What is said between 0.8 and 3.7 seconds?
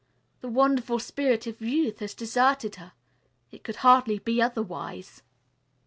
spirit of youth has deserted her. It